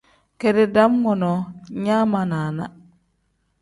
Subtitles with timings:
[0.39, 1.33] Keeri dam woro
[1.83, 2.65] nyaa ma naana.